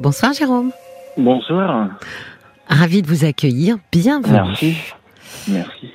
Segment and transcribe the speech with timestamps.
[0.00, 0.72] Bonsoir Jérôme.
[1.18, 1.90] Bonsoir.
[2.68, 3.76] Ravi de vous accueillir.
[3.92, 4.32] Bienvenue.
[4.32, 4.76] Merci.
[5.48, 5.92] Merci.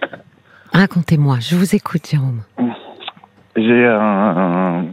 [0.71, 2.43] Racontez-moi, je vous écoute Jérôme.
[3.55, 4.87] J'ai un,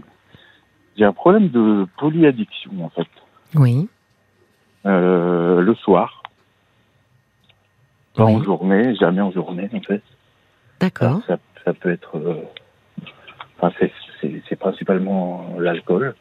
[0.96, 3.06] j'ai un problème de polyaddiction en fait.
[3.54, 3.86] Oui.
[4.86, 6.22] Euh, le soir.
[8.14, 8.34] Pas Oui.
[8.36, 10.02] en journée, jamais en journée en fait.
[10.80, 11.20] D'accord.
[11.26, 11.36] Ça,
[11.66, 12.16] ça peut être.
[12.16, 12.42] euh,
[13.60, 13.92] enfin, c'est,
[14.22, 16.14] c'est, c'est principalement l'alcool.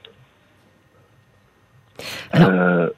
[2.31, 2.89] Alors- Euh,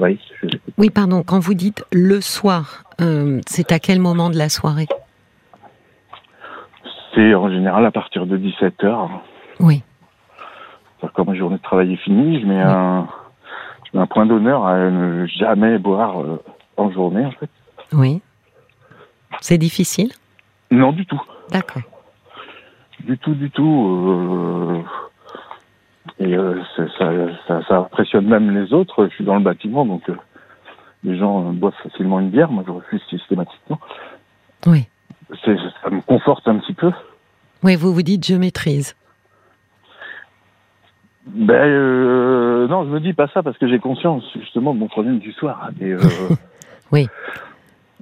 [0.00, 4.48] oui, je pardon, quand vous dites le soir, euh, c'est à quel moment de la
[4.48, 4.86] soirée
[7.14, 9.08] c'est en général à partir de 17h.
[9.60, 9.82] Oui.
[11.14, 13.06] Quand ma journée de travail est finie, je mets, un,
[13.90, 16.42] je mets un point d'honneur à ne jamais boire euh,
[16.76, 17.48] en journée en fait.
[17.92, 18.20] Oui.
[19.40, 20.12] C'est difficile?
[20.70, 21.22] Non, du tout.
[21.50, 21.82] D'accord.
[23.04, 23.86] Du tout, du tout.
[23.88, 24.82] euh,
[26.18, 26.84] et euh, ça,
[27.46, 29.06] ça, ça impressionne même les autres.
[29.08, 30.16] Je suis dans le bâtiment, donc euh,
[31.04, 32.50] les gens euh, boivent facilement une bière.
[32.50, 33.78] Moi, je refuse systématiquement.
[34.66, 34.86] Oui.
[35.44, 36.90] Ça me conforte un petit peu.
[37.62, 38.94] Oui, vous vous dites je maîtrise.
[41.26, 44.86] Ben euh, non, je me dis pas ça parce que j'ai conscience justement de mon
[44.86, 45.70] problème du soir.
[45.80, 45.94] Et,
[46.92, 47.08] Oui.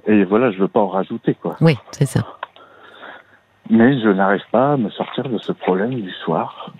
[0.05, 1.55] et voilà, je veux pas en rajouter quoi.
[1.61, 2.21] Oui, c'est ça.
[3.71, 6.71] Mais je n'arrive pas à me sortir de ce problème du soir.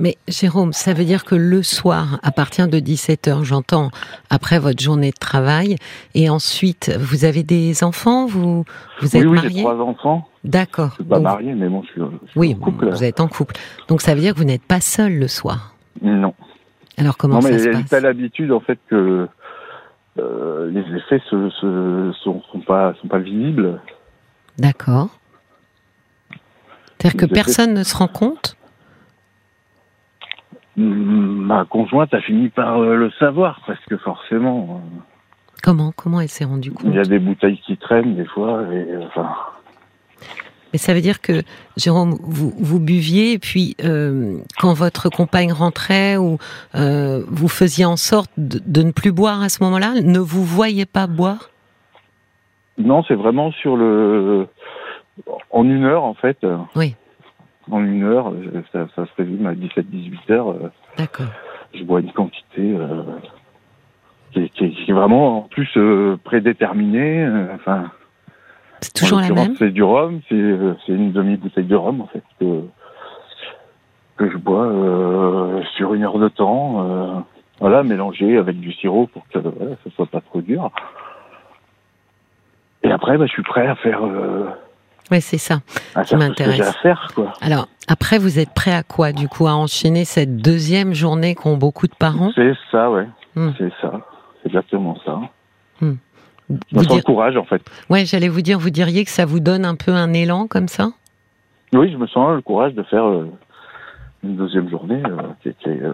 [0.00, 3.90] Mais Jérôme, ça veut dire que le soir, à partir de 17h, j'entends,
[4.28, 5.76] après votre journée de travail,
[6.14, 8.64] et ensuite, vous avez des enfants Vous,
[9.00, 10.28] vous êtes oui, oui, j'ai marié trois enfants.
[10.42, 10.90] D'accord.
[10.90, 12.90] Je suis pas Donc- marié, mais bon, je suis, je suis Oui, en couple.
[12.90, 13.54] vous êtes en couple.
[13.88, 15.74] Donc ça veut dire que vous n'êtes pas seul le soir?
[16.02, 16.34] Non.
[16.98, 17.88] Alors comment non, ça mais se passe?
[17.88, 19.28] telle habitude en fait que
[20.18, 23.80] euh, les effets se, se, sont, sont pas sont pas visibles.
[24.58, 25.08] D'accord.
[26.98, 28.53] C'est-à-dire que effets- personne ne se rend compte?
[30.76, 34.98] Ma conjointe a fini par euh, le savoir parce que forcément euh,
[35.62, 38.62] Comment Comment elle s'est rendue compte il y a des bouteilles qui traînent des fois
[38.72, 39.30] et euh, enfin
[40.72, 41.42] Mais ça veut dire que,
[41.76, 46.38] Jérôme, vous, vous buviez, et puis euh, quand votre compagne rentrait, ou
[46.74, 50.42] euh, vous faisiez en sorte de, de ne plus boire à ce moment-là, ne vous
[50.42, 51.50] voyez pas boire?
[52.76, 54.48] Non c'est vraiment sur le
[55.50, 56.44] en une heure en fait.
[56.74, 56.96] Oui.
[57.70, 60.50] En une heure, euh, ça, ça se résume à 17-18 heures.
[60.50, 61.26] euh, D'accord.
[61.74, 63.02] je bois une quantité euh,
[64.32, 67.24] qui, est, qui est- qui est vraiment en plus euh, prédéterminée.
[67.24, 67.90] euh, enfin,
[68.82, 72.22] C'est toujours la même C'est du rhum, c'est c'est une demi-bouteille de rhum en fait
[72.38, 72.62] que,
[74.16, 76.84] que je bois euh, sur une heure de temps.
[76.84, 77.20] euh,
[77.60, 80.70] voilà, mélangé avec du sirop pour que voilà, ça soit pas trop dur.
[82.82, 84.46] Et après, bah, je suis prêt à faire, euh,
[85.10, 85.60] Oui, c'est ça.
[85.94, 86.74] à Qui m'intéresse.
[87.40, 91.56] Alors, après, vous êtes prêt à quoi, du coup, à enchaîner cette deuxième journée qu'ont
[91.56, 92.32] beaucoup de parents?
[92.34, 93.06] C'est ça, ouais.
[93.36, 93.50] Hmm.
[93.58, 93.92] C'est ça.
[94.42, 95.20] C'est exactement ça.
[95.80, 97.62] Vous me sens dire- le courage, en fait.
[97.90, 100.68] Ouais, j'allais vous dire, vous diriez que ça vous donne un peu un élan comme
[100.68, 100.90] ça?
[101.72, 103.30] Oui, je me sens le courage de faire euh,
[104.22, 105.92] une deuxième journée euh, qui, est euh,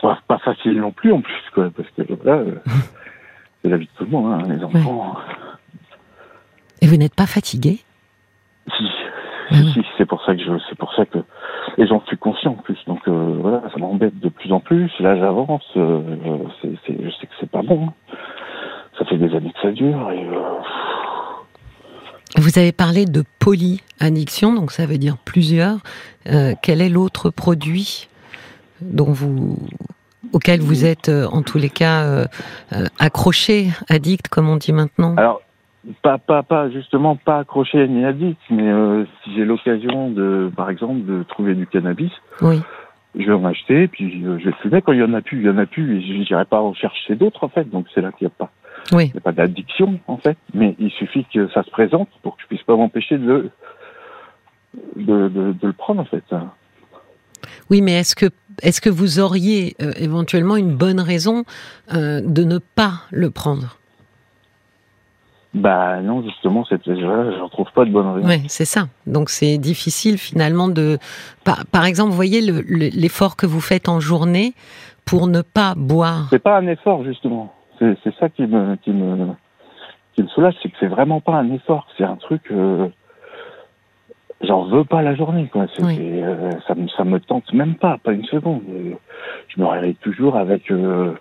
[0.00, 2.54] pas, pas facile non plus en plus, quoi, parce que là, euh,
[3.62, 5.16] c'est la vie de tout le monde, hein, les enfants.
[6.80, 7.80] Et vous n'êtes pas fatigué?
[9.52, 11.18] Ah c'est pour ça que je, c'est pour ça que,
[11.78, 14.90] et j'en suis conscient en plus, donc euh, voilà, ça m'embête de plus en plus.
[15.00, 17.88] Là, j'avance, euh, euh, c'est, c'est, je sais que c'est pas bon.
[17.88, 17.92] hein.
[18.98, 20.58] Ça fait des années que ça dure et euh,
[22.36, 25.78] Vous avez parlé de polyaddiction, donc ça veut dire plusieurs.
[26.62, 28.08] Quel est l'autre produit
[28.80, 29.58] dont vous,
[30.32, 32.26] auquel vous êtes, en tous les cas,
[32.98, 35.16] accroché, addict, comme on dit maintenant?
[35.16, 35.40] Alors,
[36.02, 40.70] pas, pas, pas, justement, pas accroché ni addict, mais euh, si j'ai l'occasion de, par
[40.70, 42.60] exemple, de trouver du cannabis, Oui,
[43.18, 44.82] je vais en acheter, puis euh, je vais fumer.
[44.82, 46.60] Quand il y en a plus, il y en a plus, et je n'irai pas
[46.60, 47.68] en chercher d'autres, en fait.
[47.68, 48.50] Donc c'est là qu'il n'y a pas,
[48.92, 49.08] oui.
[49.08, 50.38] il y a pas d'addiction, en fait.
[50.54, 53.50] Mais il suffit que ça se présente pour que je puisse pas m'empêcher de,
[54.96, 56.24] de, de, de le prendre, en fait.
[57.70, 58.26] Oui, mais est-ce que,
[58.62, 61.44] est-ce que vous auriez euh, éventuellement une bonne raison
[61.92, 63.78] euh, de ne pas le prendre?
[65.54, 68.26] Bah non, justement, cette, voilà, j'en trouve pas de bonne raison.
[68.26, 68.86] Oui, c'est ça.
[69.06, 70.98] Donc c'est difficile finalement de...
[71.44, 74.54] Par, par exemple, voyez le- le- l'effort que vous faites en journée
[75.04, 76.28] pour ne pas boire.
[76.30, 77.52] C'est pas un effort, justement.
[77.78, 79.28] C'est c'est ça qui me, qui me,
[80.14, 81.86] qui me soulage, c'est que c'est vraiment pas un effort.
[81.98, 82.88] C'est un truc, euh,
[84.40, 85.66] j'en veux pas la journée, quoi.
[85.76, 85.98] C'est, Oui.
[86.00, 88.62] euh, ça, me, ça me tente même pas, pas une seconde.
[88.70, 88.92] Euh,
[89.48, 91.12] Je me réveille toujours avec, euh,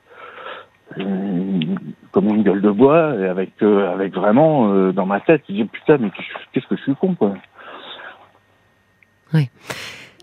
[2.11, 5.53] comme une gueule de bois, et avec, euh, avec vraiment euh, dans ma tête, je
[5.53, 6.11] dis putain, mais
[6.53, 7.33] qu'est-ce que je suis con, quoi.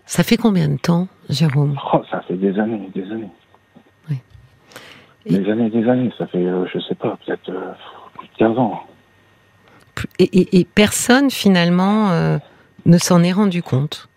[0.05, 1.77] Ça fait combien de temps, Jérôme?
[1.93, 3.29] Oh, ça fait des années, des années.
[5.25, 6.11] Des années, des années.
[6.17, 7.73] Ça fait, euh, je sais pas, peut-être euh,
[8.17, 8.81] plus de 15 ans.
[10.17, 12.37] Et, et- et personne, finalement, euh,
[12.85, 14.09] ne s'en est rendu compte?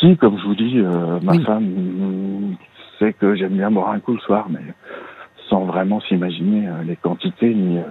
[0.00, 1.44] Si, comme je vous dis, euh, ma Oui.
[1.44, 2.56] femme mm,
[3.02, 4.60] sait que j'aime bien boire un coup le soir, mais
[5.48, 7.82] sans vraiment s'imaginer euh, les quantités ni, euh,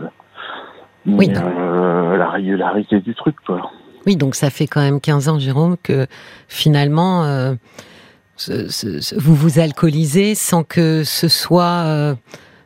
[1.06, 1.42] ni, Oui, non.
[1.46, 3.72] euh, la régularité du truc, quoi.
[4.08, 6.08] Oui, donc ça fait quand même 15 ans, Jérôme, que
[6.48, 7.54] finalement, euh,
[8.36, 12.16] ce- ce- ce- vous vous alcoolisez sans que ce soit euh,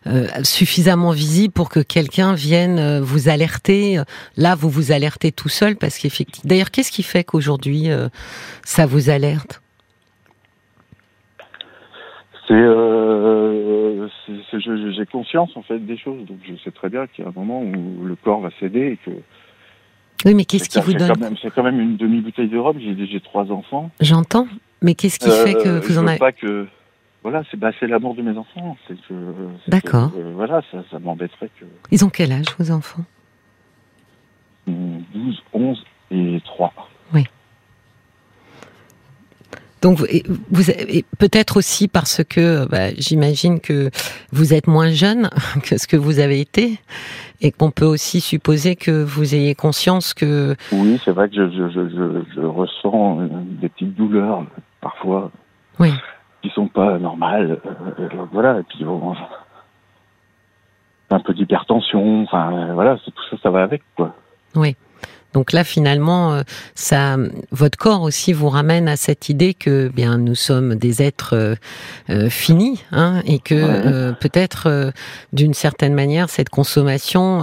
[0.07, 3.99] euh, suffisamment visible pour que quelqu'un vienne vous alerter.
[4.37, 6.47] Là, vous vous alertez tout seul parce qu'effectivement.
[6.47, 7.89] D'ailleurs, qu'est-ce qui fait qu'aujourd'hui
[8.63, 9.61] ça vous alerte?
[12.47, 17.27] C'est, euh, j'ai conscience en fait des choses, donc je sais très bien qu'il y
[17.27, 19.11] a un moment où le corps va céder et que
[20.25, 22.77] Oui, mais qu'est-ce qui vous donne c'est quand même une demi bouteille de rhum.
[22.79, 23.89] J'ai, trois enfants.
[23.99, 24.47] J'entends,
[24.81, 26.67] mais qu'est-ce qui fait que Euh, vous je en veux avez pas que
[27.23, 28.77] voilà, c'est bah, c'est l'amour de mes enfants.
[28.87, 29.13] C'est que
[29.67, 30.11] D'accord.
[30.15, 33.03] euh, voilà, ça, ça m'embêterait que Ils ont quel âge, vos enfants?
[34.67, 36.71] Mm, 12, 11 et 3.
[39.85, 40.63] Donc, vous-
[41.19, 43.91] peut-être aussi parce que bah, j'imagine que
[44.31, 45.29] vous êtes moins jeune
[45.63, 46.79] que ce que vous avez été,
[47.39, 51.51] et qu'on peut aussi supposer que vous ayez conscience que Oui, c'est vrai que je,
[51.51, 53.27] je, je, je, ressens euh,
[53.61, 54.43] des petites douleurs
[54.81, 55.29] parfois
[55.79, 55.91] Oui.
[56.41, 57.59] qui sont pas normales.
[57.63, 59.13] euh, euh, voilà, et puis bon,
[61.11, 62.23] un peu d'hypertension.
[62.23, 64.15] Enfin, voilà, c'est tout ça, ça va avec quoi.
[65.35, 66.43] Donc là finalement, euh,
[66.75, 67.17] ça,
[67.51, 71.55] votre corps aussi vous ramène à cette idée que bien nous sommes des êtres euh,
[72.09, 73.81] euh, finis, hein, et que Ouais.
[73.85, 74.91] euh, peut-être euh,
[75.33, 77.41] d'une certaine manière cette consommation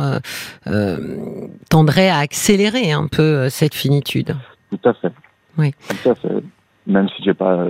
[1.69, 4.37] tendrait à accélérer un peu cette finitude.
[4.71, 5.13] Tout à fait.
[5.59, 5.73] Oui.
[6.03, 6.43] Tout à fait.
[6.87, 7.67] Même si j'ai pas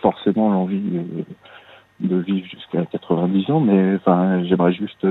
[0.00, 0.80] forcément l'envie
[2.00, 5.06] de vivre jusqu'à 90 ans, mais enfin, j'aimerais juste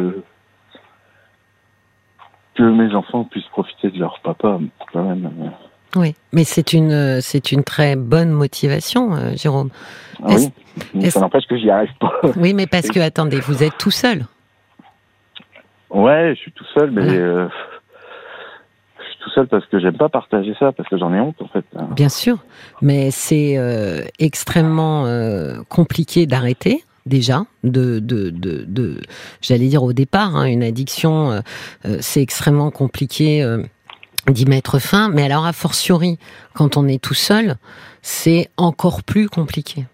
[2.59, 4.59] que mes enfants puissent profiter de leur papa,
[4.91, 5.29] quand même.
[5.95, 9.69] Oui, mais c'est une euh, c'est une très bonne motivation, euh, Jérôme.
[10.21, 10.49] Ah oui.
[10.93, 12.11] Mais Ça n'empêche que j'y arrive pas.
[12.35, 14.25] Oui, mais parce que attendez, vous êtes tout seul.
[15.89, 17.17] ouais, je suis tout seul, mais Voilà.
[17.17, 17.47] euh,
[18.99, 21.41] je suis tout seul parce que j'aime pas partager ça, parce que j'en ai honte
[21.41, 21.65] en fait.
[21.95, 22.37] Bien sûr,
[22.81, 25.05] mais c'est euh, extrêmement
[25.69, 29.01] compliqué d'arrêter déjà, de, de, de,
[29.41, 31.41] j'allais dire au départ, hein, une addiction, euh,
[31.85, 33.63] euh, c'est extrêmement compliqué euh,
[34.27, 36.17] d'y mettre fin, mais alors a fortiori,
[36.53, 37.57] quand on est tout seul,
[38.01, 39.85] c'est encore plus compliqué.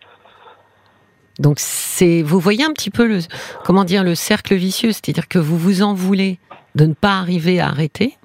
[1.39, 3.19] Donc c'est, vous voyez un petit peu le,
[3.63, 6.39] comment dire, le cercle vicieux, c'est-à-dire que vous vous en voulez
[6.75, 8.17] de ne pas arriver à arrêter.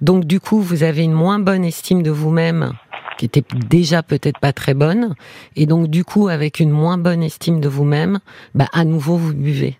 [0.00, 2.72] Donc du coup, vous avez une moins bonne estime de vous-même,
[3.18, 5.14] qui était déjà peut-être pas très bonne,
[5.56, 8.18] et donc du coup, avec une moins bonne estime de vous-même,
[8.54, 9.78] bah à nouveau vous buvez.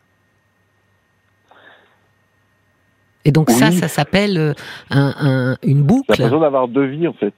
[3.24, 3.72] Et donc ça, Oui.
[3.74, 4.52] ça s'appelle euh,
[4.90, 6.10] un, un- une J'ai boucle.
[6.10, 7.32] l'impression d'avoir deux vies en fait.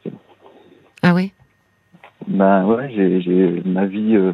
[1.03, 1.33] Ah oui.
[2.27, 4.33] Ben ouais, j'ai, j'ai ma vie euh,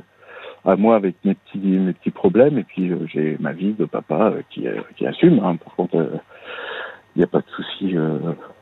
[0.65, 3.85] à moi avec mes petits mes petits problèmes et puis euh, j'ai ma vie de
[3.85, 4.65] papa euh, qui
[4.97, 5.41] qui assume.
[5.45, 5.57] Hein.
[5.57, 6.11] Par contre,
[7.15, 7.95] il n'y a pas de souci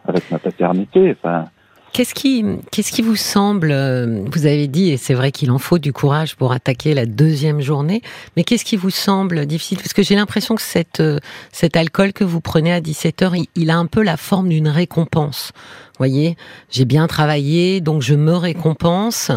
[0.09, 1.15] avec ma paternité.
[1.17, 1.45] Enfin,
[1.93, 5.59] Qu'est-ce qui, qu'est-ce qui vous semble, euh, vous avez dit, et c'est vrai qu'il en
[5.59, 8.01] faut du courage pour attaquer la deuxième journée,
[8.37, 9.79] mais qu'est-ce qui vous semble difficile?
[9.79, 11.19] Parce que j'ai l'impression que cette, euh,
[11.51, 14.51] cet alcool que vous prenez à 17 heures, il, il a un peu la forme
[14.51, 15.51] d'une récompense.
[15.55, 16.37] Vous voyez,
[16.71, 19.33] j'ai bien travaillé, donc je me récompense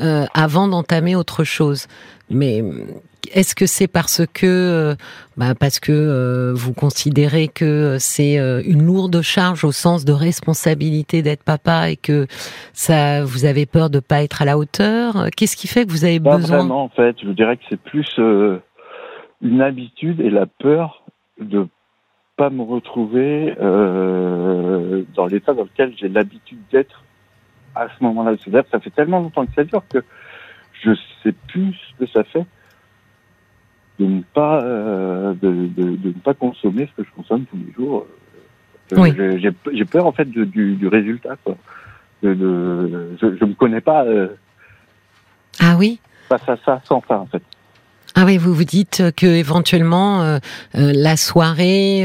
[0.00, 1.86] euh, avant d'entamer autre chose.
[2.30, 2.64] Mais
[3.32, 4.94] est-ce que c'est parce que, euh,
[5.36, 10.12] bah parce que euh, vous considérez que c'est euh, une lourde charge au sens de
[10.12, 12.26] responsabilité d'être papa et que
[12.72, 15.26] ça, vous avez peur de pas être à la hauteur?
[15.36, 17.16] Qu'est-ce qui fait que vous avez pas besoin vraiment en fait.
[17.22, 18.58] Je dirais que c'est plus euh,
[19.40, 21.02] une habitude et la peur
[21.40, 21.66] de
[22.36, 27.04] pas me retrouver euh, dans l'état dans lequel j'ai l'habitude d'être
[27.74, 28.32] à ce moment-là.
[28.38, 30.02] C'est-à-dire que ça fait tellement longtemps que ça dure que
[30.82, 32.46] je sais plus ce que ça fait
[34.00, 37.58] de ne pas euh, de, de, de ne pas consommer ce que je consomme tous
[37.66, 38.06] les jours.
[38.92, 39.12] Euh, Oui.
[39.72, 41.36] J'ai peur en fait de- du, du résultat.
[41.44, 41.56] Quoi.
[42.22, 44.28] De, de, je, je me connais pas euh,
[45.60, 47.42] Ah oui face à ça sans ça en fait.
[48.16, 50.38] Ah oui, vous vous dites que éventuellement euh,
[50.74, 52.04] la soirée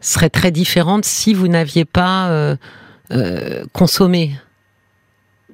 [0.00, 2.56] serait très différente si vous n'aviez pas
[3.72, 4.32] consommé.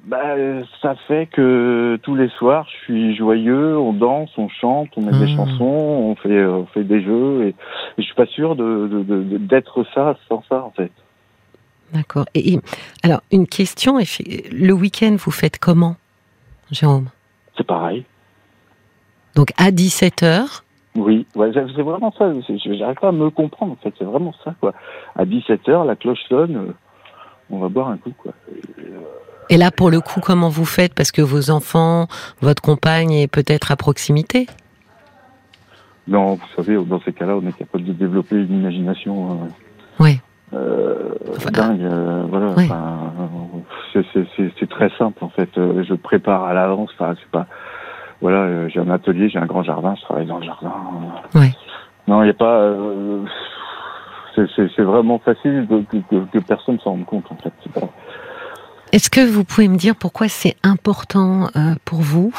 [0.07, 4.87] Bah, euh, ça fait que tous les soirs, je suis joyeux, on danse, on chante,
[4.95, 5.35] on met des Mhm.
[5.35, 7.55] chansons, on fait, on fait des jeux, et, et
[7.97, 10.91] je suis pas sûr de, de, de- d'être ça sans ça en fait.
[11.93, 12.25] D'accord.
[12.33, 12.59] Et, et-
[13.03, 15.97] alors une question le week-end vous faites comment,
[16.71, 17.09] Jérôme?
[17.57, 18.05] C'est pareil.
[19.35, 20.63] Donc à 17h.
[20.95, 22.31] Oui, ouais, c'est vraiment ça.
[22.47, 23.93] J'arrive pas à me comprendre, en fait.
[23.99, 24.73] C'est vraiment ça, quoi.
[25.15, 26.73] À 17h, la cloche sonne, euh,
[27.51, 28.33] on va boire un coup, quoi.
[28.51, 28.61] Et
[29.55, 30.93] là, pour le coup, comment vous faites?
[30.93, 32.07] Parce que vos enfants,
[32.41, 34.47] votre compagne est peut-être à proximité?
[36.07, 39.31] Non, vous savez, dans ces cas-là, on est capable de développer une imagination.
[39.31, 39.47] Euh,
[39.99, 40.19] oui.
[40.53, 41.13] Euh,
[41.51, 42.55] dingue, euh, voilà.
[43.93, 45.49] c'est très simple en fait.
[45.55, 46.89] Je prépare à l'avance.
[46.93, 47.47] Enfin, c'est pas.
[48.21, 50.73] Voilà, j'ai un atelier, j'ai un grand jardin, je travaille dans le jardin.
[51.35, 51.51] Ouais.
[52.07, 52.73] Non, il n'y a pas.
[54.55, 57.53] C'est vraiment facile que, que, que personne s'en rende compte en fait.
[58.97, 62.33] Est-ce que vous pouvez me dire pourquoi c'est important euh, pour vous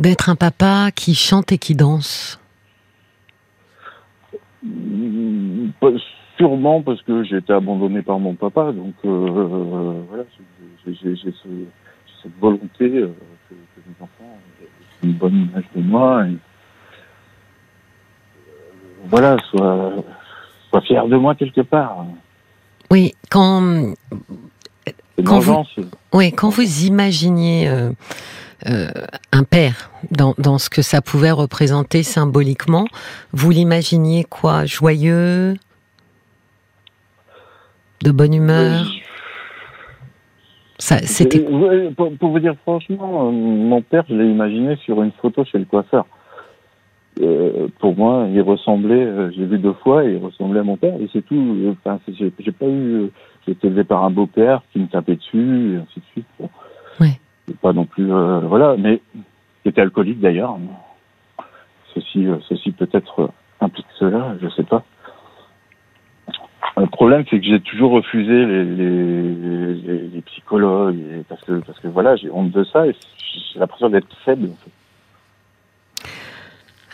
[0.00, 2.40] d'être un papa qui chante et qui danse?
[4.64, 5.68] Mmh,
[6.36, 10.24] Sûrement parce que j'ai été abandonné par mon papa, donc euh, voilà,
[10.84, 13.14] j'ai ce, cette volonté euh,
[13.48, 16.36] que, que, mes enfants aient une bonne image de moi, et, euh,
[19.04, 19.92] voilà, soient,
[20.70, 22.04] soient fiers de moi quelque part.
[22.90, 23.94] Oui, quand
[25.22, 25.64] quand vous,
[26.12, 27.90] oui, quand vous imaginiez euh,
[28.66, 28.88] euh,
[29.32, 32.86] un père dans, dans ce que ça pouvait représenter symboliquement,
[33.32, 34.64] vous l'imaginiez quoi?
[34.64, 35.54] Joyeux?
[38.02, 38.86] De bonne humeur?
[40.78, 41.40] Ça, c'était...
[41.96, 45.58] Pour, pour, vous dire franchement, euh, mon père, je l'ai imaginé sur une photo chez
[45.58, 46.06] le coiffeur.
[47.22, 50.94] Euh, pour moi, il ressemblait, euh, j'ai vu deux fois, il ressemblait à mon père,
[51.00, 51.74] et c'est tout.
[51.84, 53.10] Enfin, j'ai pas eu,
[53.44, 56.26] j'ai été élevé par un beau-père qui me tapait dessus, et ainsi de suite.
[56.38, 56.48] Bon.
[57.00, 57.18] Ouais.
[57.60, 59.00] pas non plus, euh, voilà, mais
[59.62, 60.56] qui était alcoolique d'ailleurs.
[61.94, 64.84] Ceci, euh, ceci peut-être implique cela, je sais pas.
[66.76, 71.60] Le problème, c'est que j'ai toujours refusé les, les, les, les psychologues, et parce que,
[71.60, 72.96] parce que voilà, j'ai honte de ça, et
[73.52, 74.48] j'ai l'impression d'être faible.
[74.50, 74.70] En fait.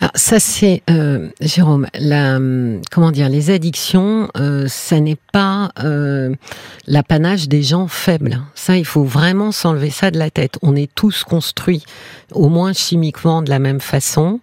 [0.00, 1.86] Alors ça c'est euh, Jérôme,
[2.90, 6.34] comment dire, les addictions, euh, ça n'est pas euh,
[6.86, 8.40] l'apanage des gens faibles.
[8.54, 10.58] Ça, il faut vraiment s'enlever ça de la tête.
[10.62, 11.84] On est tous construits,
[12.32, 14.40] au moins chimiquement, de la même façon,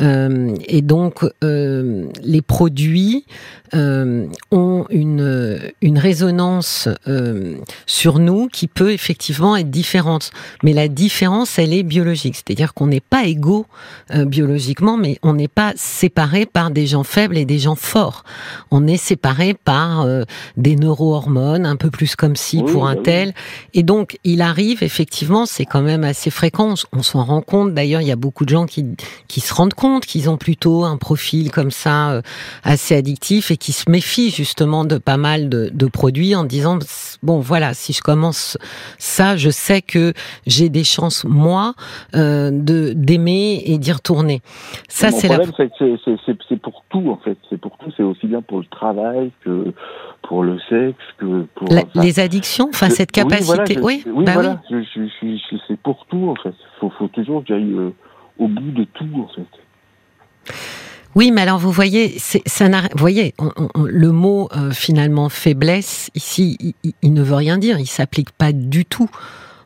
[0.00, 3.24] et donc les produits
[3.72, 6.88] ont une une résonance
[7.86, 10.30] sur nous qui peut effectivement être différente.
[10.62, 13.66] Mais la différence, elle est biologique, c'est-à-dire qu'on n'est pas égaux
[14.14, 18.24] biologiquement mais on n'est pas séparé par des gens faibles et des gens forts.
[18.70, 20.24] On est séparé par euh,
[20.56, 23.34] des neurohormones, un peu plus comme si oui, pour un bah tel.
[23.74, 26.74] Et donc, il arrive effectivement, c'est quand même assez fréquent.
[26.92, 27.74] On s'en rend compte.
[27.74, 28.84] D'ailleurs, il y a beaucoup de gens qui
[29.28, 32.22] qui se rendent compte qu'ils ont plutôt un profil comme ça euh,
[32.62, 36.78] assez addictif et qui se méfient justement de pas mal de, de produits en disant
[37.22, 38.56] bon voilà, si je commence
[38.98, 40.12] ça, je sais que
[40.46, 41.74] j'ai des chances moi
[42.14, 44.42] euh, de d'aimer et d'y retourner.
[44.90, 45.44] Ça, c'est la...
[46.48, 47.36] c'est pour tout en fait.
[47.50, 47.92] C'est pour tout.
[47.96, 49.74] C'est aussi bien pour le travail que
[50.22, 52.68] pour le sexe que pour la, enfin, les addictions.
[52.70, 53.78] Enfin, cette capacité.
[53.80, 54.62] Oui, voilà, oui, bah voilà.
[54.70, 54.86] Oui.
[54.94, 56.54] Je, je, je, c'est pour tout en fait.
[56.80, 57.90] Faut, faut toujours que j'aille euh,
[58.38, 60.54] au bout de tout en fait.
[61.14, 65.28] Oui, mais alors vous voyez, ça n'a, vous voyez, on, on, le mot euh, finalement
[65.28, 67.78] faiblesse ici, il, il, ne veut rien dire.
[67.78, 69.10] Il s'applique pas du tout.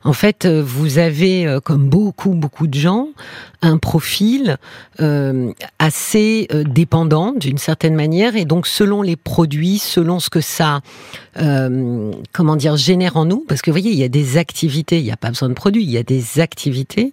[0.05, 3.09] En fait, euh, vous avez, euh, comme beaucoup, beaucoup de gens,
[3.63, 4.57] un profil
[5.01, 10.81] euh, assez dépendant d'une certaine manière, et donc selon les produits, selon ce que ça,
[11.39, 14.99] euh, comment dire, génère en nous, parce que vous voyez, il y a des activités,
[14.99, 17.12] il n'y a pas besoin de produits, il y a des activités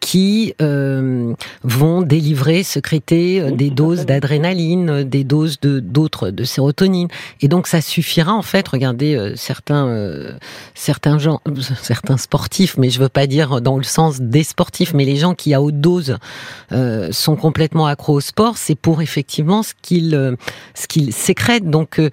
[0.00, 7.08] qui euh, vont délivrer, sécréter des doses d'adrénaline, des doses de d'autres de sérotonine,
[7.40, 8.66] et donc ça suffira en fait.
[8.68, 10.38] Regardez certains
[10.74, 11.40] certains gens,
[11.82, 15.34] certains sportifs, mais je veux pas dire dans le sens des sportifs, mais les gens
[15.34, 16.18] qui à haute doses
[16.72, 20.36] euh, sont complètement accros au sport, c'est pour effectivement ce qu'ils euh,
[20.74, 21.70] ce qu'ils sécrètent.
[21.70, 22.10] Donc euh,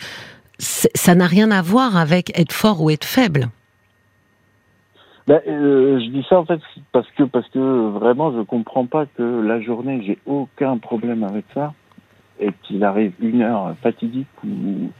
[0.58, 3.50] ça n'a rien à voir avec être fort ou être faible.
[5.28, 6.60] Ben, euh, je dis ça en fait
[6.92, 11.46] parce que parce que vraiment je comprends pas que la journée j'ai aucun problème avec
[11.52, 11.74] ça
[12.40, 14.92] et qu'il arrive une heure fatidique ou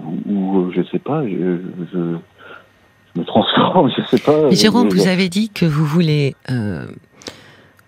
[0.00, 1.58] ou je sais pas je,
[1.92, 2.16] je,
[3.12, 4.50] je me transforme je sais pas.
[4.50, 6.86] Jérôme, je, vous avez dit que vous voulez euh,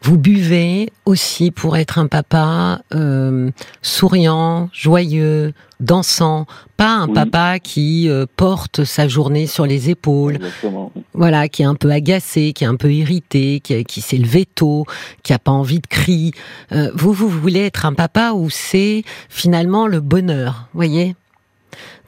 [0.03, 3.51] vous buvez aussi pour être un papa euh,
[3.83, 7.15] souriant, joyeux, dansant, pas un oui.
[7.15, 10.93] papa qui euh, porte sa journée sur les épaules, Exactement.
[11.13, 14.47] voilà, qui est un peu agacé, qui est un peu irrité, qui, qui s'est levé
[14.47, 14.87] tôt,
[15.23, 16.33] qui a pas envie de crier.
[16.73, 21.15] Euh, vous, vous voulez être un papa où c'est finalement le bonheur, voyez?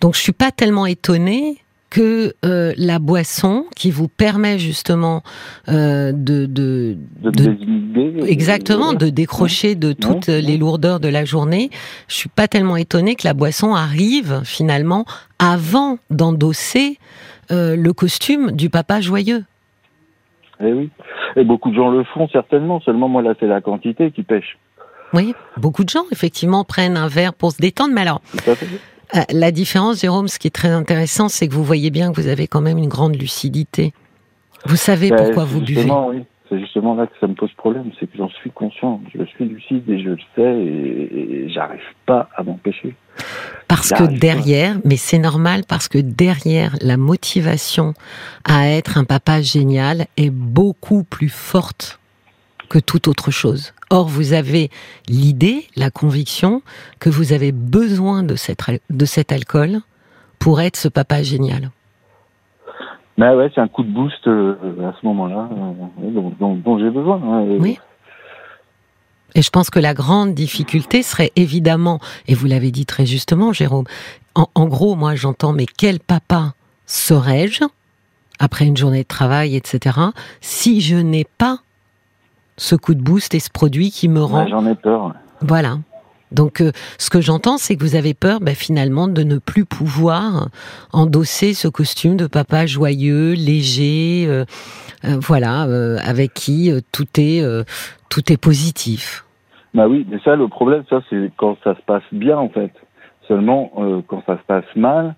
[0.00, 1.61] Donc je suis pas tellement étonnée
[1.92, 5.22] que euh, la boisson qui vous permet justement
[5.68, 11.68] euh, de, de, De, exactement de décrocher de toutes les lourdeurs de la journée.
[12.08, 15.04] Je suis pas tellement étonnée que la boisson arrive finalement
[15.38, 16.96] avant d'endosser
[17.50, 19.44] euh, le costume du papa joyeux.
[20.64, 20.88] Eh oui.
[21.36, 22.80] Et beaucoup de gens le font certainement.
[22.80, 24.56] Seulement moi là, c'est la quantité qui pêche.
[25.12, 28.54] Oui, beaucoup de gens effectivement prennent un verre pour se détendre, mais alors Tout à
[28.54, 28.66] fait.
[29.14, 32.20] Euh, La différence, Jérôme, ce qui est très intéressant, c'est que vous voyez bien que
[32.20, 33.92] vous avez quand même une grande lucidité.
[34.66, 35.74] Vous savez Ben, pourquoi vous buvez.
[35.82, 36.22] justement, oui.
[36.48, 39.46] C'est justement là que ça me pose problème, c'est que j'en suis conscient, je suis
[39.46, 42.94] lucide et je le sais et, et j'arrive pas à m'empêcher.
[43.68, 44.06] Parce que pas.
[44.06, 47.94] derrière, mais c'est normal, parce que derrière la motivation
[48.44, 52.00] à être un papa génial est beaucoup plus forte
[52.72, 53.74] que toute autre chose.
[53.90, 54.70] Or, vous avez
[55.06, 56.62] l'idée, la conviction
[57.00, 59.80] que vous avez besoin de, cette, al- de cet alcool
[60.38, 61.70] pour être ce papa génial.
[63.18, 64.54] Mais ouais, c'est un coup de boost euh,
[64.88, 67.20] à ce moment-là euh, dont, dont- dont j'ai besoin.
[67.22, 67.44] hein.
[67.60, 67.78] Oui.
[69.34, 73.52] Et je pense que la grande difficulté serait évidemment, et vous l'avez dit très justement,
[73.52, 73.84] Jérôme,
[74.34, 76.54] en, en gros, moi j'entends, mais quel papa
[76.86, 77.64] serais-je,
[78.38, 79.98] après une journée de travail, etc.,
[80.40, 81.58] si je n'ai pas
[82.56, 84.44] ce coup de boost et ce produit qui me rend...
[84.44, 85.14] Ouais, J'en ai peur.
[85.40, 85.78] Voilà.
[86.32, 89.64] Donc, euh, ce que j'entends, c'est que vous avez peur, ben, finalement, de ne plus
[89.64, 90.48] pouvoir
[90.92, 94.44] endosser ce costume de papa joyeux, léger, euh,
[95.04, 95.62] euh, voilà,
[96.04, 97.42] avec qui tout est
[98.08, 99.24] tout est positif.
[99.74, 102.72] Bah oui, mais ça, le problème, ça, c'est quand ça se passe bien, en fait.
[103.26, 103.72] Seulement,
[104.06, 105.14] quand ça se passe mal,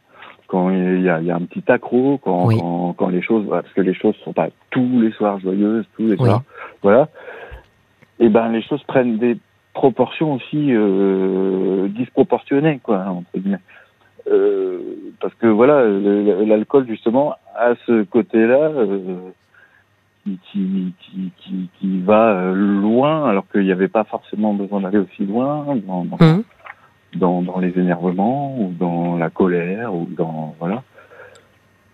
[0.46, 2.58] quand il y a, il y a un petit accro, quand, Oui.
[2.60, 6.02] quand, quand les choses, parce que les choses sont pas tous les soirs joyeuses, tous
[6.06, 6.26] les Oui.
[6.28, 6.42] soirs,
[6.82, 7.08] voilà.
[8.20, 9.38] Et ben, les choses prennent des
[9.72, 13.58] proportions aussi euh, disproportionnées, quoi, entre guillemets.
[14.30, 14.78] Euh,
[15.20, 19.18] parce que voilà, l'alcool justement a ce côté-là euh,
[20.24, 25.26] qui, qui, qui, qui, va loin, alors qu'il n'y avait pas forcément besoin d'aller aussi
[25.26, 26.42] loin dans, dans, Hum.
[27.16, 30.82] Dans, les énervements ou dans la colère ou dans voilà.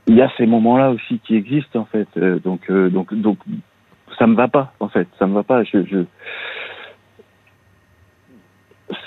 [0.07, 2.09] Il y a ces moments-là aussi qui existent en fait.
[2.17, 3.39] Euh, donc euh, donc donc
[4.19, 5.09] ça me va pas en fait.
[5.19, 5.63] Ça me va pas.
[5.65, 6.05] Je,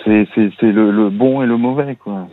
[0.05, 2.27] c'est c'est le, le bon et le mauvais quoi.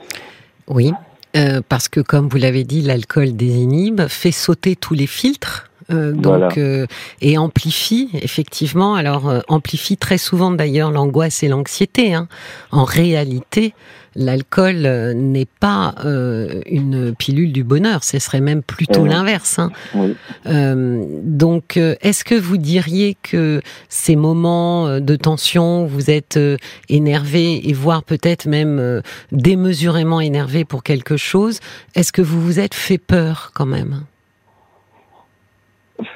[0.68, 0.92] Oui,
[1.36, 5.69] euh, parce que comme vous l'avez dit, l'alcool désinhibe, fait sauter tous les filtres.
[5.90, 6.48] Euh, donc Voilà.
[6.58, 6.86] euh,
[7.20, 12.28] et amplifie effectivement alors euh, amplifie très souvent d'ailleurs l'angoisse et l'anxiété hein.
[12.70, 13.74] en réalité
[14.16, 19.58] l'alcool euh, n'est pas euh, une pilule du bonheur ce serait même plutôt Eh l'inverse
[19.60, 19.70] hein.
[19.94, 20.16] Oui.
[20.46, 26.56] Euh, donc, euh, est-ce que vous diriez que ces moments de tension, vous êtes euh,
[26.88, 29.00] énervé et voire peut-être même euh,
[29.32, 31.60] démesurément énervé pour quelque chose,
[31.94, 34.02] est-ce que vous vous êtes fait peur quand même?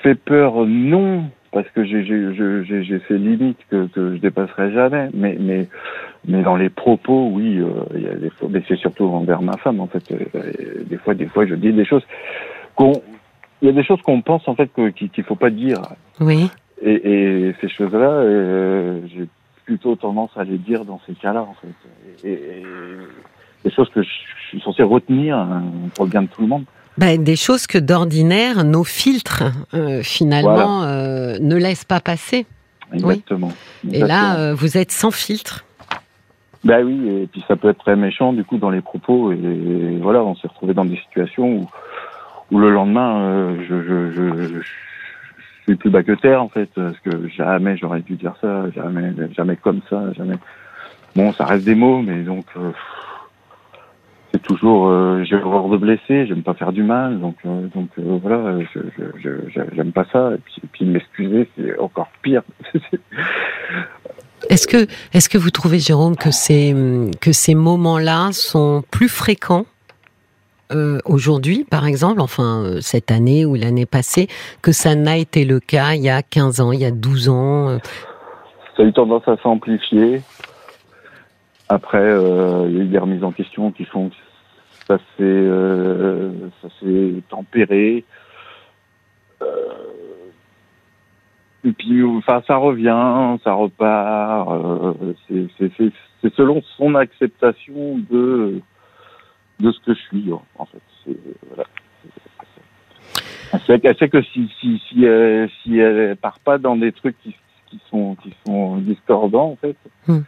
[0.03, 2.03] Fait peur non parce que j'ai
[3.07, 5.09] ces limites que, que je dépasserai jamais.
[5.15, 5.69] Mais mais
[6.27, 9.43] mais dans les propos, oui, euh, il y a des fois, mais c'est surtout envers
[9.43, 10.03] ma femme en fait.
[10.13, 12.05] Euh, des fois, des fois, je dis des choses
[12.75, 12.93] qu'on,
[13.63, 15.81] il y a des choses qu'on pense en fait qu'il qu'il faut pas dire.
[16.21, 16.51] Oui.
[16.83, 19.27] Et, et ces choses-là, euh, j'ai
[19.65, 22.29] plutôt tendance à les dire dans ces cas-là en fait.
[22.29, 22.63] Et, et-
[23.65, 24.09] des choses que je
[24.49, 25.63] suis censé retenir hein,
[25.95, 26.65] pour le bien de tout le monde.
[26.97, 32.47] Ben, des choses que d'ordinaire nos filtres euh, finalement euh, ne laissent pas passer.
[32.93, 33.53] Exactement.
[33.91, 35.65] Et là, euh, vous êtes sans filtre.
[36.63, 39.99] Bah oui, et puis ça peut être très méchant du coup dans les propos et
[40.01, 41.69] voilà, on s'est retrouvé dans des situations où,
[42.51, 44.61] où le lendemain, je, je, je,
[45.65, 49.13] suis plus bas que terre en fait, parce que jamais j'aurais dû dire ça, jamais,
[49.37, 50.37] jamais comme ça, jamais.
[51.17, 52.71] Bon, ça reste des mots, mais donc euh,
[54.45, 58.19] toujours, euh, j'ai horreur de blesser, j'aime pas faire du mal, donc euh, donc euh,
[58.23, 58.81] voilà, je,
[59.23, 59.31] je,
[59.75, 62.43] j'aime pas ça, et puis, et puis m'excuser, c'est encore pire.
[64.51, 66.75] Est-ce que, est-ce que vous trouvez, Jérôme, que ces,
[67.23, 69.65] que ces moments-là sont plus fréquents
[70.71, 74.29] euh, aujourd'hui, par exemple, enfin cette année ou l'année passée,
[74.61, 77.31] que ça n'a été le cas il y a 15 ans, il y a 12
[77.31, 77.79] ans
[78.77, 80.23] ça a eu tendance à s'amplifier.
[81.69, 84.15] Après, euh, il y a eu des remises en question qui font que
[84.87, 86.31] ça s'est euh,
[86.63, 88.05] ça s'est tempéré.
[89.43, 89.47] Euh,
[91.65, 94.49] et puis, enfin, ça revient, ça repart.
[94.51, 94.93] euh,
[95.29, 98.61] c'est- selon son acceptation de
[99.61, 100.83] de ce que je suis, en fait.
[101.05, 101.17] C'est-
[101.49, 101.65] Voilà.
[103.53, 106.93] Elle sait, elle sait que si si si elle, si elle part pas dans des
[106.93, 107.35] trucs qui
[107.71, 109.77] qui sont qui sont discordants en fait,
[110.09, 110.21] Hmm.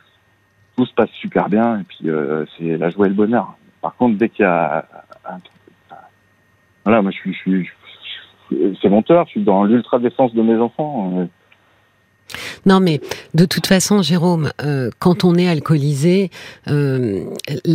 [0.76, 2.08] tout se passe super bien et puis
[2.56, 3.56] c'est la joie et le bonheur.
[3.86, 4.84] Par contre, dès qu'il y a
[5.30, 5.38] un,
[6.84, 10.56] Voilà, moi je suis, je suis, c'est mon je suis dans l'ultra défense de mes
[10.56, 11.28] enfants.
[12.64, 13.00] Non, mais
[13.34, 16.30] de toute façon, Jérôme, euh, quand on est alcoolisé,
[16.66, 17.24] euh,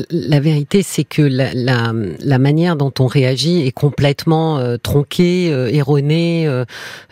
[0.10, 6.44] la vérité, c'est que la, manière dont on réagit est complètement euh, tronquée, euh, erronée.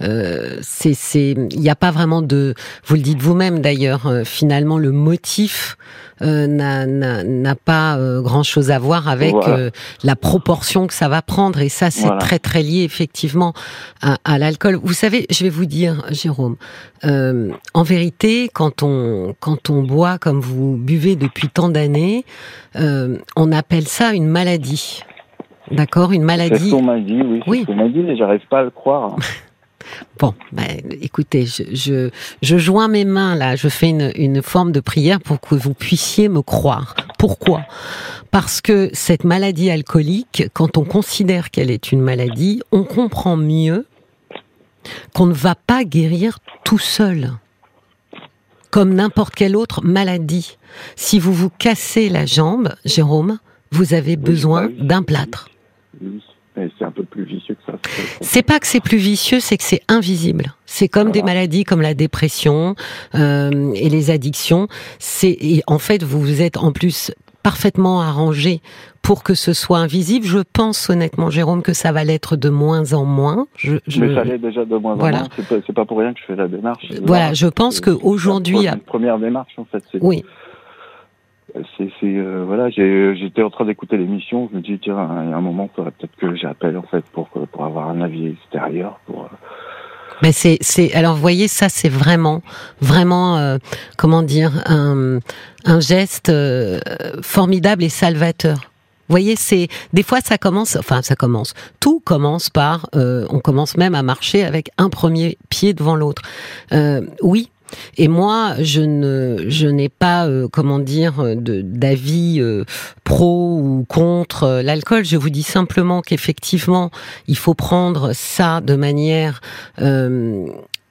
[0.01, 2.53] il n'y a pas vraiment de.
[2.83, 4.11] Vous le dites vous-même d'ailleurs.
[4.25, 5.77] finalement, le motif
[6.21, 9.35] n'a, n'a, pas grand-chose à voir avec
[10.03, 13.53] la proportion que ça va prendre, et ça, c'est très très lié effectivement
[14.01, 14.79] à, à l'alcool.
[14.81, 16.55] Vous savez, je vais vous dire, Jérôme.
[17.03, 22.25] en vérité, quand on, quand on boit comme vous buvez depuis tant d'années,
[22.75, 25.03] euh, on appelle ça une maladie.
[25.71, 26.11] D'accord?
[26.11, 26.55] Une maladie.
[26.57, 27.41] C'est ce qu'on m'a dit, oui.
[27.47, 27.61] oui.
[27.61, 29.15] ce qu'on m'a dit, mais j'arrive pas à le croire.
[30.19, 30.67] Bon, ben,
[31.01, 32.09] écoutez, je, je,
[32.41, 35.73] je, joins mes mains là, je fais une, une forme de prière pour que vous
[35.73, 36.95] puissiez me croire.
[37.17, 37.65] Pourquoi?
[38.31, 43.87] Parce que cette maladie alcoolique, quand on considère qu'elle est une maladie, on comprend mieux
[45.13, 47.31] qu'on ne va pas guérir tout seul
[48.71, 50.57] comme n'importe quelle autre maladie.
[50.95, 53.39] Si vous vous cassez la jambe, Jérôme,
[53.71, 55.49] vous avez besoin bah d'un plâtre.
[56.77, 57.77] C'est un peu plus vicieux que ça.
[58.21, 60.53] C'est pas que c'est plus vicieux, c'est que c'est invisible.
[60.65, 62.75] C'est comme des maladies comme la dépression
[63.15, 64.67] euh, et les addictions.
[64.99, 68.61] C'est en fait vous êtes en plus parfaitement arrangé
[69.01, 70.25] pour que ce soit invisible.
[70.25, 73.47] Je pense honnêtement, Jérôme, que ça va l'être de moins en moins.
[73.55, 74.01] Je, je...
[74.01, 75.23] Mais ça l'est déjà de moins en moins.
[75.37, 76.85] C'est pas, pas, pour rien que je fais la démarche.
[77.01, 78.59] Voilà, je pense qu'aujourd'hui...
[78.63, 79.83] C'est une première démarche, en fait.
[80.01, 80.23] Oui.
[81.77, 84.49] C'est, euh, voilà, j'étais en train d'écouter l'émission.
[84.51, 84.95] Je me dis tiens,
[85.29, 88.99] y a un moment, peut-être que j'appelle en fait pour pour avoir un avis extérieur,
[89.05, 89.27] pour euh,
[90.21, 92.41] mais c'est, c'est, alors vous voyez, ça c'est vraiment,
[92.81, 93.57] vraiment, euh,
[93.97, 95.19] comment dire, un,
[95.65, 96.79] un geste euh,
[97.21, 98.57] formidable et salvateur.
[98.57, 101.53] Vous voyez, c'est des fois ça commence, enfin ça commence.
[101.79, 106.21] Tout commence par, euh, on commence même à marcher avec un premier pied devant l'autre.
[107.23, 107.49] oui,
[107.97, 112.63] et moi, je ne, je n'ai pas, euh, comment dire, d'avis euh,
[113.03, 115.05] pro ou contre euh, l'alcool.
[115.05, 116.91] Je vous dis simplement qu'effectivement,
[117.27, 119.41] il faut prendre ça de manière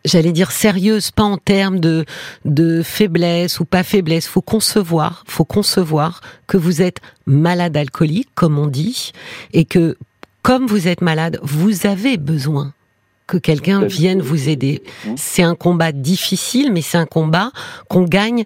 [0.05, 2.05] j'allais dire sérieuse, pas en termes de,
[2.45, 4.27] de faiblesse ou pas faiblesse.
[4.27, 9.13] Faut concevoir, faut concevoir que vous êtes malade alcoolique, comme on dit,
[9.53, 9.97] et que
[10.43, 12.73] comme vous êtes malade, vous avez besoin
[13.29, 14.83] que quelqu'un vienne vous aider.
[15.07, 15.11] Mmh.
[15.17, 17.53] C'est un combat difficile, mais c'est un combat
[17.89, 18.45] qu'on gagne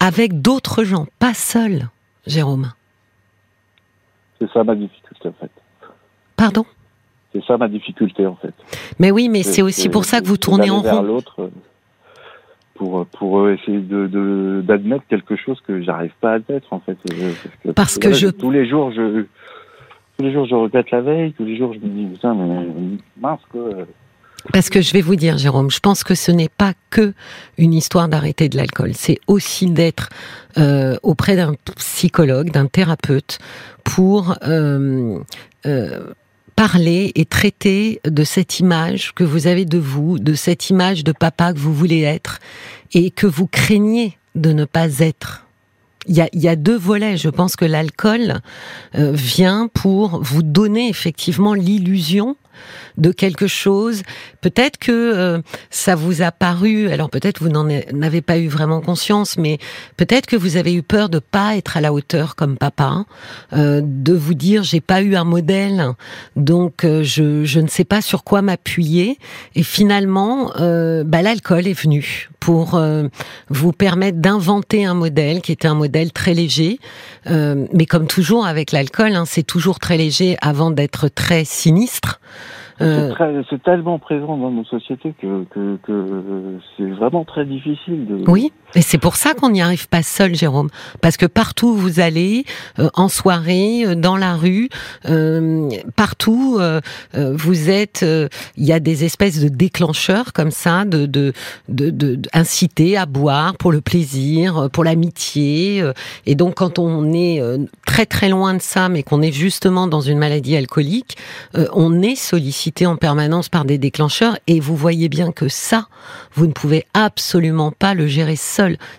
[0.00, 1.88] avec d'autres gens, pas seul,
[2.26, 2.72] Jérôme.
[4.38, 5.50] C'est ça ma difficulté en fait.
[6.36, 6.66] Pardon?
[7.32, 8.54] C'est ça ma difficulté en fait.
[8.98, 11.02] Mais oui, mais c'est aussi pour ça que vous tournez en rond.
[11.02, 11.50] l'autre euh,
[12.74, 16.98] pour pour essayer de d'admettre quelque chose que j'arrive pas à admettre en fait.
[17.74, 19.24] Parce que, je tous les jours je
[20.16, 22.66] tous les jours je regrette la veille, tous les jours je me dis putain mais
[23.20, 23.70] mince quoi.
[24.52, 27.14] Parce que je vais vous dire, Jérôme, je pense que ce n'est pas que
[27.58, 28.92] une histoire d'arrêter de l'alcool.
[28.94, 30.08] C'est aussi d'être
[30.56, 33.38] euh, auprès d'un psychologue, d'un thérapeute,
[33.84, 35.18] pour euh,
[35.66, 36.12] euh,
[36.54, 41.12] parler et traiter de cette image que vous avez de vous, de cette image de
[41.12, 42.38] papa que vous voulez être
[42.92, 45.45] et que vous craignez de ne pas être
[46.08, 47.16] il y a, deux volets.
[47.16, 48.40] Je pense que l'alcool
[48.94, 52.36] euh, vient pour vous donner effectivement l'illusion
[52.96, 54.02] de quelque chose.
[54.40, 58.80] Peut-être que euh, ça vous a paru, alors peut-être vous n'en avez pas eu vraiment
[58.80, 59.58] conscience, mais
[59.96, 63.04] peut-être que vous avez eu peur de pas être à la hauteur comme papa,
[63.52, 65.92] euh, de vous dire j'ai pas eu un modèle,
[66.36, 69.18] donc euh, je, je ne sais pas sur quoi m'appuyer.
[69.54, 72.80] Et finalement, bah, l'alcool est venu pour
[73.48, 76.78] vous permettre d'inventer un modèle qui était un modèle très léger.
[77.26, 82.20] mais comme toujours avec l'alcool, hein, c'est toujours très léger avant d'être très sinistre.
[82.80, 88.30] Euh, c'est tellement présent dans nos sociétés que, que, que c'est vraiment très difficile de.
[88.30, 90.68] Oui, et c'est pour ça qu'on n'y arrive pas seul, Jérôme.
[91.00, 92.44] Parce que partout où vous allez,
[92.78, 94.68] euh, en soirée, euh, dans la rue,
[95.94, 96.58] partout,
[97.14, 98.04] vous êtes.
[98.56, 101.32] Il y a des espèces de déclencheurs comme ça, de, de,
[101.68, 105.82] de, de, inciter à boire pour le plaisir, pour l'amitié.
[106.26, 107.40] et donc, quand on est
[107.86, 111.16] très très loin de ça, mais qu'on est justement dans une maladie alcoolique,
[111.72, 115.86] on est sollicité en permanence par des déclencheurs et vous voyez bien que ça,
[116.34, 118.36] vous ne pouvez absolument pas le gérer.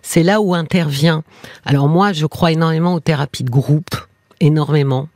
[0.02, 1.24] C'est là où intervient.
[1.65, 3.96] Alors moi, je crois énormément aux thérapies de groupe
[4.39, 5.10] énormément,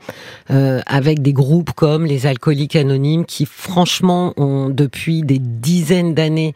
[0.50, 6.54] euh, avec des groupes comme les Alcooliques Anonymes qui, franchement, ont depuis des dizaines d'années,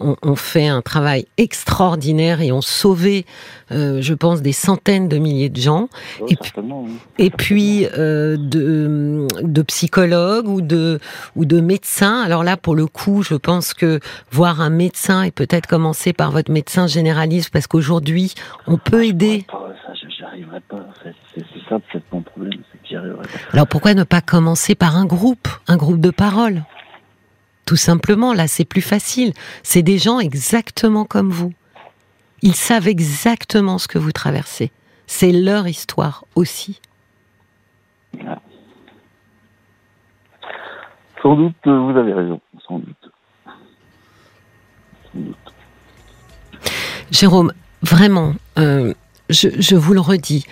[0.00, 3.26] ont, ont, fait un travail extraordinaire et ont sauvé,
[3.72, 5.88] euh, je pense, des centaines de milliers de gens.
[6.28, 6.98] Et, oui.
[7.18, 11.00] et puis euh, de, de psychologues ou de
[11.36, 12.20] ou de médecins.
[12.22, 14.00] Alors là, pour le coup, je pense que
[14.30, 18.34] voir un médecin et peut-être commencer par votre médecin généraliste, parce qu'aujourd'hui,
[18.66, 19.46] on peut aider.
[20.38, 20.86] Arriverai pas.
[21.02, 23.38] C'est c'est- c'est ça, peut-être mon problème, c'est que j'y arriverai pas.
[23.52, 26.64] Alors pourquoi ne pas commencer par un groupe, un groupe de parole?
[27.66, 29.32] Tout simplement, là, c'est plus facile.
[29.62, 31.52] C'est des gens exactement comme vous.
[32.40, 34.70] Ils savent exactement ce que vous traversez.
[35.06, 36.80] C'est leur histoire aussi.
[41.22, 42.40] Sans doute, euh, vous avez raison.
[42.66, 43.10] Sans doute.
[45.12, 45.36] Sans doute.
[47.10, 48.94] Jérôme, vraiment, euh,
[49.28, 50.44] je, je vous le redis,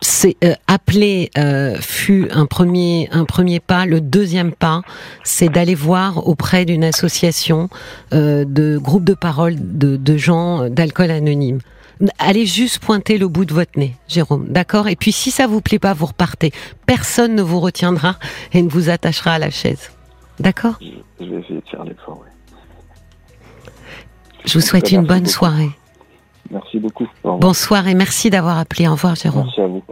[0.00, 3.84] c'est euh, appeler euh, fut un premier un premier pas.
[3.84, 4.82] Le deuxième pas,
[5.24, 7.68] c'est d'aller voir auprès d'une association
[8.12, 11.58] euh, de groupe de parole de, de gens d'alcool anonyme.
[12.20, 14.86] Allez juste pointer le bout de votre nez, Jérôme, d'accord?
[14.86, 16.52] Et puis si ça vous plaît pas, vous repartez.
[16.86, 18.16] Personne ne vous retiendra
[18.52, 19.90] et ne vous attachera à la chaise,
[20.38, 20.78] d'accord?
[20.80, 23.70] Je, je vais essayer de faire l'effort, oui.
[24.44, 25.70] Je vous souhaite une bonne soirée.
[26.50, 27.06] Merci beaucoup.
[27.24, 28.88] Bonsoir et merci d'avoir appelé.
[28.88, 29.44] Au revoir, Jérôme.
[29.44, 29.82] Merci à vous.